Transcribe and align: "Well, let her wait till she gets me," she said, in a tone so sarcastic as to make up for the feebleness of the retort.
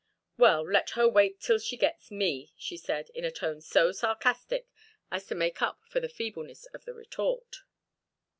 "Well, 0.35 0.67
let 0.67 0.89
her 0.97 1.07
wait 1.07 1.39
till 1.39 1.59
she 1.59 1.77
gets 1.77 2.09
me," 2.09 2.53
she 2.57 2.75
said, 2.75 3.11
in 3.11 3.23
a 3.23 3.29
tone 3.29 3.61
so 3.61 3.91
sarcastic 3.91 4.67
as 5.11 5.27
to 5.27 5.35
make 5.35 5.61
up 5.61 5.79
for 5.87 5.99
the 5.99 6.09
feebleness 6.09 6.65
of 6.73 6.85
the 6.85 6.93
retort. 6.95 7.57